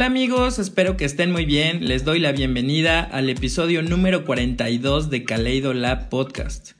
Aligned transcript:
Hola 0.00 0.06
amigos, 0.06 0.58
espero 0.58 0.96
que 0.96 1.04
estén 1.04 1.30
muy 1.30 1.44
bien. 1.44 1.86
Les 1.86 2.06
doy 2.06 2.20
la 2.20 2.32
bienvenida 2.32 3.02
al 3.02 3.28
episodio 3.28 3.82
número 3.82 4.24
42 4.24 5.10
de 5.10 5.24
Kaleido 5.24 5.74
Lab 5.74 6.08
Podcast. 6.08 6.70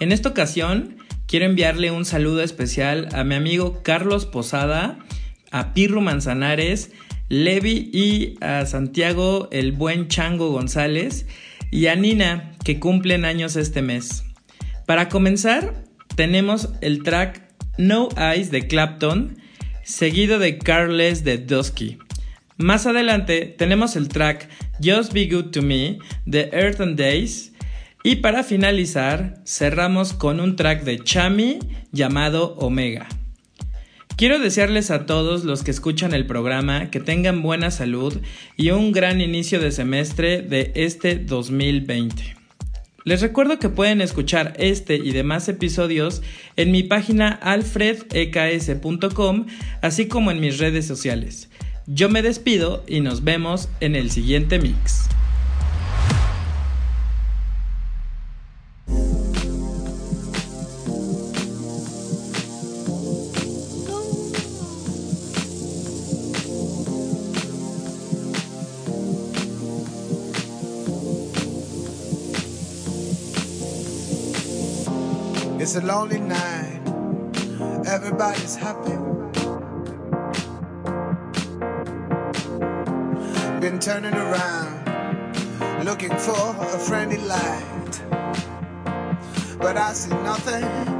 En 0.00 0.10
esta 0.10 0.30
ocasión 0.30 0.96
quiero 1.28 1.46
enviarle 1.46 1.92
un 1.92 2.04
saludo 2.04 2.42
especial 2.42 3.10
a 3.12 3.22
mi 3.22 3.36
amigo 3.36 3.80
Carlos 3.84 4.26
Posada, 4.26 4.98
a 5.52 5.72
Pirro 5.72 6.00
Manzanares, 6.00 6.90
Levi 7.28 7.90
y 7.92 8.44
a 8.44 8.66
Santiago 8.66 9.48
el 9.52 9.70
buen 9.70 10.08
Chango 10.08 10.50
González 10.50 11.28
y 11.70 11.86
a 11.86 11.94
Nina 11.94 12.54
que 12.64 12.80
cumplen 12.80 13.24
años 13.24 13.54
este 13.54 13.82
mes. 13.82 14.24
Para 14.84 15.08
comenzar, 15.08 15.84
tenemos 16.16 16.70
el 16.80 17.04
track 17.04 17.40
No 17.78 18.08
Eyes 18.16 18.50
de 18.50 18.66
Clapton, 18.66 19.38
seguido 19.84 20.40
de 20.40 20.58
Carles 20.58 21.22
de 21.22 21.38
Dusky. 21.38 21.98
Más 22.56 22.86
adelante 22.86 23.52
tenemos 23.58 23.96
el 23.96 24.08
track 24.08 24.48
Just 24.82 25.12
Be 25.12 25.26
Good 25.26 25.50
to 25.50 25.62
Me 25.62 25.98
de 26.24 26.50
Earth 26.52 26.80
and 26.80 26.96
Days. 26.96 27.52
Y 28.04 28.16
para 28.16 28.44
finalizar, 28.44 29.42
cerramos 29.44 30.12
con 30.12 30.38
un 30.38 30.54
track 30.54 30.84
de 30.84 31.02
Chami 31.02 31.58
llamado 31.90 32.54
Omega. 32.58 33.08
Quiero 34.16 34.38
desearles 34.38 34.92
a 34.92 35.06
todos 35.06 35.42
los 35.42 35.64
que 35.64 35.72
escuchan 35.72 36.14
el 36.14 36.26
programa 36.26 36.92
que 36.92 37.00
tengan 37.00 37.42
buena 37.42 37.72
salud 37.72 38.20
y 38.56 38.70
un 38.70 38.92
gran 38.92 39.20
inicio 39.20 39.58
de 39.58 39.72
semestre 39.72 40.42
de 40.42 40.70
este 40.76 41.16
2020. 41.16 42.36
Les 43.04 43.20
recuerdo 43.20 43.58
que 43.58 43.68
pueden 43.68 44.00
escuchar 44.00 44.52
este 44.58 44.94
y 44.94 45.10
demás 45.10 45.48
episodios 45.48 46.22
en 46.56 46.70
mi 46.70 46.84
página 46.84 47.28
alfredeks.com, 47.28 49.46
así 49.82 50.06
como 50.06 50.30
en 50.30 50.38
mis 50.40 50.58
redes 50.58 50.86
sociales. 50.86 51.50
Yo 51.86 52.08
me 52.08 52.22
despido 52.22 52.82
y 52.86 53.00
nos 53.00 53.24
vemos 53.24 53.68
en 53.80 53.94
el 53.94 54.10
siguiente 54.10 54.58
mix. 54.58 55.08
Everybody's 77.86 78.56
happy. 78.56 79.13
Turning 83.84 84.14
around, 84.14 85.84
looking 85.84 86.08
for 86.16 86.56
a 86.58 86.78
friendly 86.78 87.18
light. 87.18 88.02
But 89.58 89.76
I 89.76 89.92
see 89.92 90.14
nothing. 90.22 90.93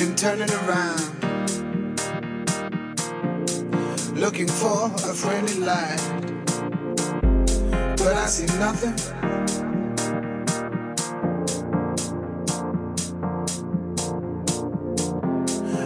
Been 0.00 0.16
turning 0.16 0.50
around 0.50 1.00
looking 4.14 4.48
for 4.48 4.86
a 4.86 5.12
friendly 5.12 5.58
light. 5.58 6.00
But 7.98 8.14
I 8.16 8.26
see 8.26 8.46
nothing. 8.58 8.96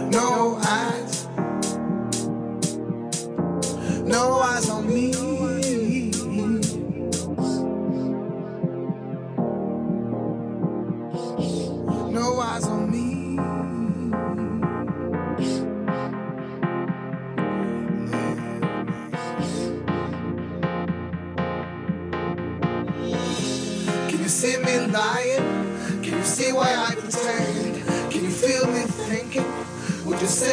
No 0.09 0.59
eyes. 0.63 1.04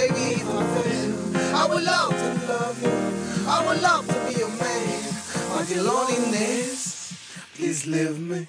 Would 0.02 0.10
you 0.10 0.16
save 0.16 0.36
me 0.36 0.42
if 0.42 0.48
I 0.48 0.82
fail? 0.82 1.54
I 1.54 1.66
would 1.68 1.84
love 1.84 2.10
to 2.10 2.52
love 2.52 2.82
you. 2.82 3.46
I 3.48 3.66
would 3.66 3.82
love 3.82 4.06
to 4.08 4.14
be 4.26 4.38
your 4.40 4.48
man. 4.48 5.14
But 5.50 5.70
your 5.70 5.84
loneliness, 5.84 7.14
please 7.54 7.86
leave 7.86 8.18
me. 8.18 8.48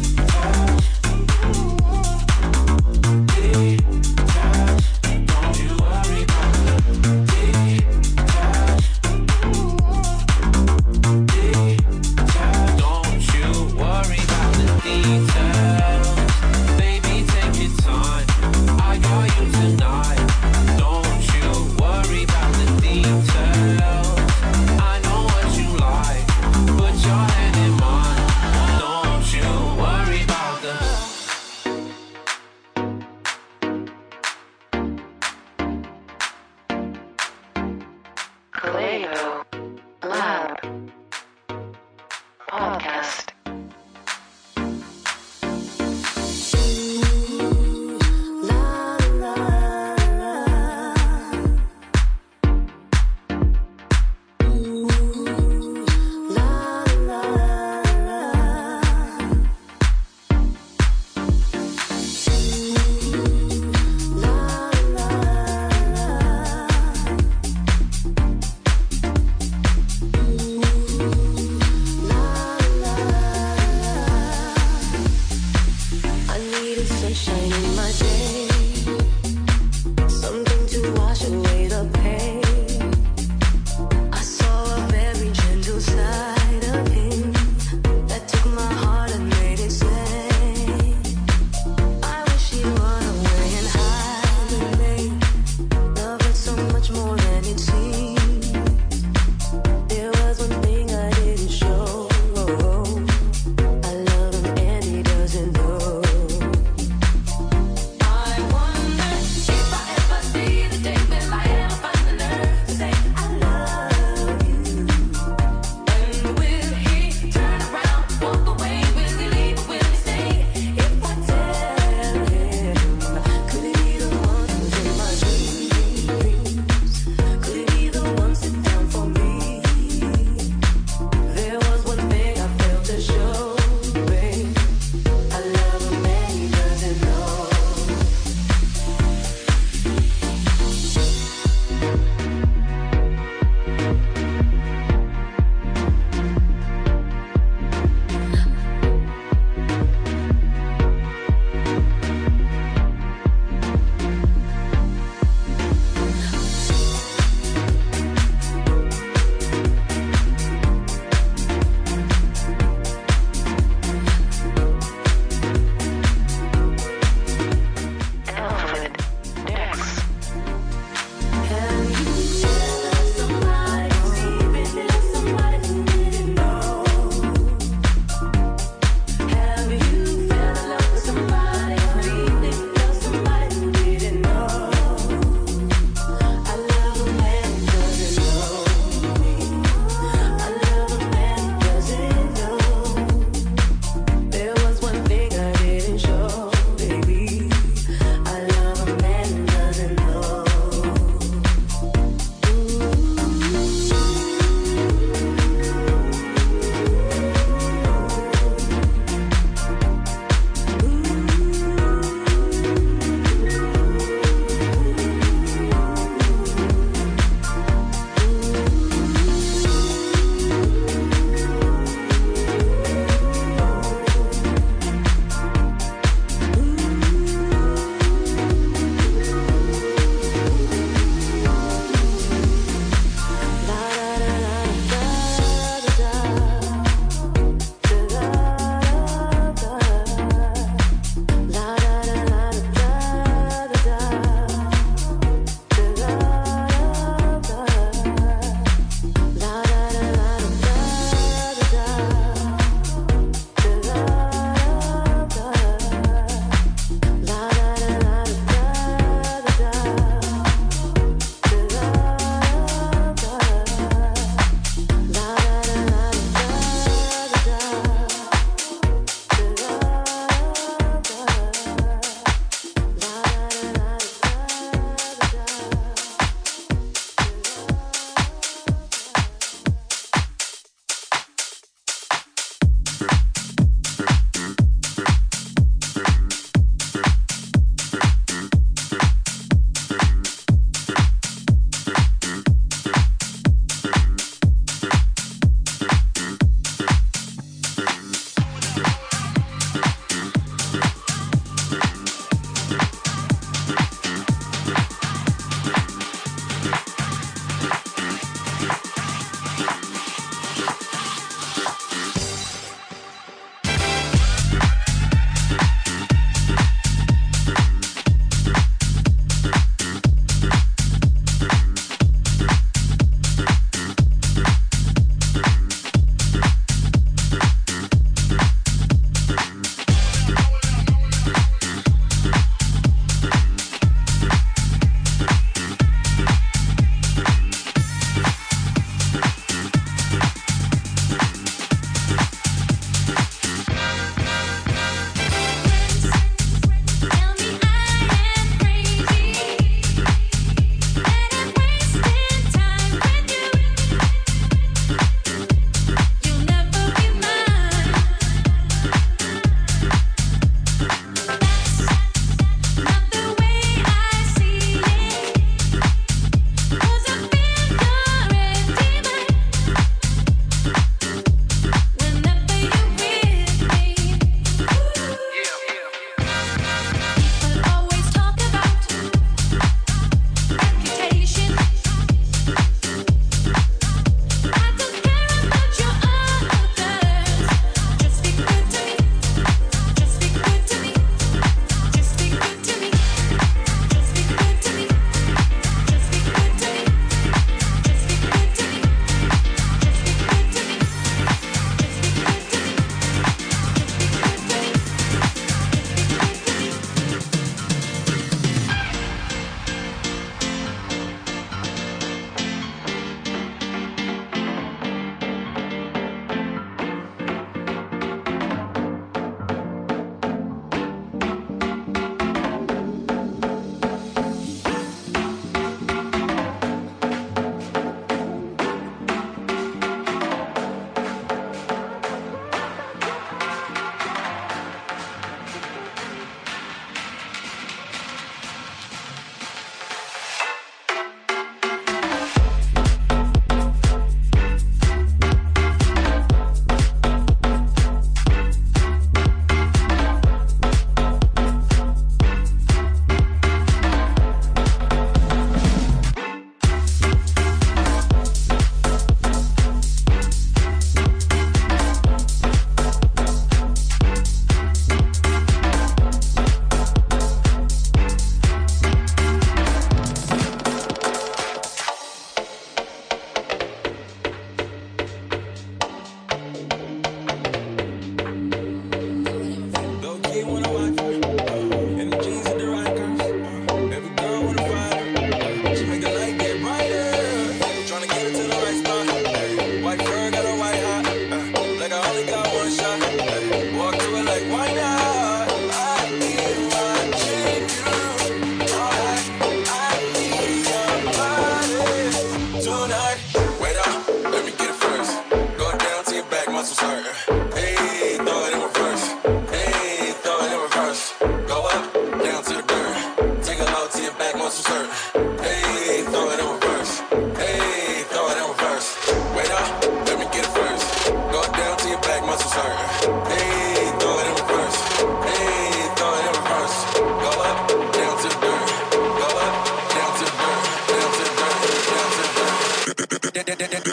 Radio. 38.91 39.50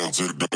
Down 0.09 0.29
to 0.29 0.33
the 0.33 0.48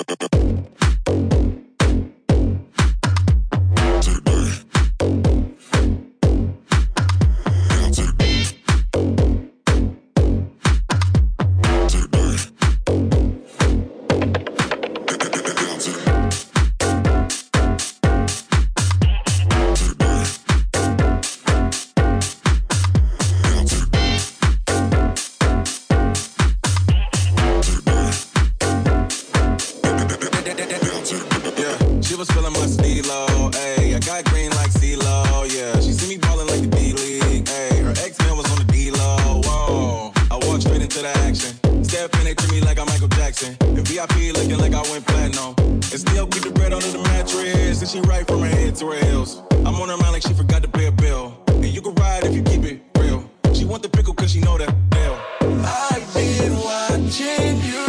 they 42.11 42.35
treat 42.35 42.53
me 42.53 42.61
like 42.63 42.79
I'm 42.79 42.87
Michael 42.87 43.09
Jackson. 43.09 43.57
And 43.61 43.87
VIP 43.87 44.35
looking 44.35 44.59
like 44.59 44.75
I 44.75 44.83
went 44.91 45.07
platinum. 45.07 45.55
And 45.59 45.85
still 45.85 46.27
keep 46.27 46.43
the 46.43 46.51
bread 46.51 46.73
under 46.73 46.87
the 46.87 46.99
mattress. 46.99 47.81
And 47.81 47.89
she 47.89 48.01
right 48.01 48.27
from 48.27 48.41
her 48.41 48.49
head 48.49 48.75
to 48.77 48.91
her 48.91 49.05
heels. 49.07 49.43
I'm 49.53 49.75
on 49.77 49.89
her 49.89 49.97
mind 49.97 50.13
like 50.13 50.23
she 50.23 50.35
forgot 50.35 50.63
to 50.63 50.69
pay 50.69 50.87
a 50.87 50.93
bill. 50.93 51.43
And 51.49 51.67
you 51.67 51.81
can 51.81 51.95
ride 51.95 52.25
if 52.25 52.35
you 52.35 52.43
keep 52.43 52.65
it 52.65 52.81
real. 52.99 53.31
She 53.55 53.65
want 53.65 53.83
the 53.83 53.89
pickle 53.89 54.15
cause 54.15 54.33
she 54.33 54.41
know 54.41 54.59
that 54.59 54.75
deal. 54.91 55.19
I've 55.65 56.15
been 56.15 56.57
watching 56.57 57.61
you 57.71 57.87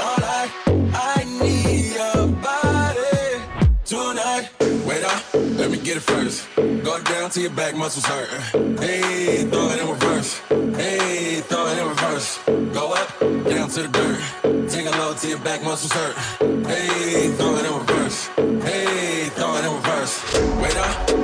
all 0.00 0.18
night. 0.18 0.50
I 0.94 1.24
need 1.40 1.94
your 1.94 2.28
body 2.28 3.42
tonight. 3.84 4.50
Wait 4.86 5.02
up, 5.04 5.22
let 5.34 5.70
me 5.70 5.78
get 5.78 5.96
it 5.96 6.02
first. 6.02 6.46
Go 6.56 7.02
down 7.02 7.30
to 7.30 7.40
your 7.40 7.50
back 7.50 7.74
muscles 7.74 8.04
hurt. 8.04 8.28
Hey, 8.80 9.44
throw 9.50 9.70
it 9.70 9.80
in 9.80 9.88
reverse. 9.88 10.40
Hey, 10.76 11.40
throw 11.40 11.66
it 11.68 11.78
in 11.78 11.88
reverse. 11.88 12.38
Go 12.72 12.92
up, 12.92 13.20
down 13.20 13.68
to 13.70 13.82
the 13.82 13.88
dirt. 13.88 14.68
Take 14.70 14.86
a 14.86 14.90
load 14.90 15.18
to 15.18 15.28
your 15.28 15.38
back 15.38 15.62
muscles 15.62 15.92
hurt. 15.92 16.16
Hey, 16.66 17.30
throw 17.36 17.56
it 17.56 17.64
in 17.64 17.74
reverse. 17.78 18.26
Hey, 18.64 19.28
throw 19.36 19.54
it 19.56 19.64
in 19.64 19.72
reverse. 19.72 20.14
Wait 20.60 20.76
up, 20.76 21.23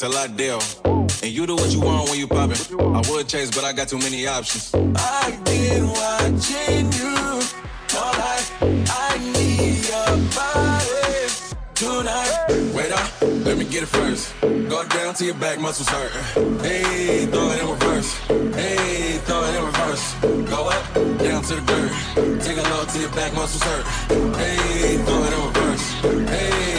till 0.00 0.16
I 0.16 0.28
deal. 0.28 0.58
And 1.22 1.30
you 1.30 1.46
do 1.46 1.54
what 1.56 1.70
you 1.70 1.80
want 1.80 2.08
when 2.08 2.18
you 2.18 2.26
poppin'. 2.26 2.56
I 2.80 3.02
would 3.10 3.28
chase, 3.28 3.50
but 3.54 3.64
I 3.64 3.74
got 3.74 3.88
too 3.88 3.98
many 3.98 4.26
options. 4.26 4.74
I've 4.74 5.44
been 5.44 5.88
watching 5.88 6.90
you 6.98 7.14
all 7.98 8.14
night. 8.24 8.46
I 8.88 9.18
need 9.34 9.84
your 9.92 10.12
body 10.32 11.28
tonight. 11.74 12.72
Wait 12.74 12.92
up, 12.92 13.10
let 13.44 13.58
me 13.58 13.66
get 13.66 13.82
it 13.82 13.92
first. 13.98 14.32
Go 14.40 14.82
down 14.88 15.12
to 15.16 15.24
your 15.26 15.34
back 15.34 15.60
muscles 15.60 15.88
hurt. 15.90 16.12
Hey, 16.64 17.26
throw 17.26 17.50
it 17.50 17.60
in 17.60 17.68
reverse. 17.68 18.10
Hey, 18.56 19.18
throw 19.26 19.44
it 19.44 19.54
in 19.54 19.64
reverse. 19.66 20.04
Go 20.48 20.68
up, 20.76 20.94
down 21.18 21.42
to 21.42 21.54
the 21.56 21.64
dirt. 21.70 22.40
Take 22.40 22.56
a 22.56 22.62
load 22.70 22.88
to 22.88 22.98
your 22.98 23.12
back 23.12 23.34
muscles 23.34 23.62
hurt. 23.62 23.84
Hey, 24.38 24.96
throw 25.04 25.24
it 25.24 25.32
in 25.36 25.40
reverse. 25.48 25.84
Hey, 26.30 26.69